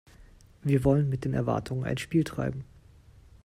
[0.63, 2.63] Wir wollen mit den Erwartungen ein Spiel treiben“.